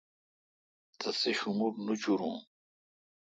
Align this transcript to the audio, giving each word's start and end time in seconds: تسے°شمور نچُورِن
تسے°شمور 0.99 1.73
نچُورِن 1.85 2.35